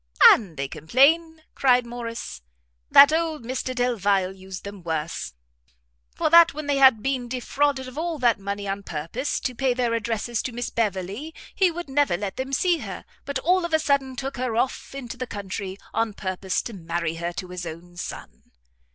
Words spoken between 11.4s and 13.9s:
he would never let them see her, but all of a